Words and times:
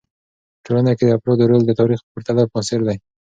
په 0.55 0.59
ټولنه 0.65 0.91
کې 0.97 1.03
د 1.05 1.11
افرادو 1.17 1.49
رول 1.49 1.63
د 1.65 1.71
تاریخ 1.79 1.99
په 2.03 2.09
پرتله 2.13 2.41
معاصر 2.53 2.79
دی. 2.87 2.97